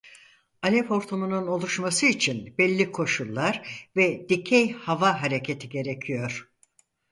Alev 0.61 0.85
hortumunun 0.89 1.47
oluşması 1.47 2.05
için 2.05 2.55
belli 2.57 2.91
koşullar 2.91 3.87
ve 3.95 4.29
dikey 4.29 4.71
hava 4.71 5.21
hareketi 5.21 5.69
gerekiyor. 5.69 6.51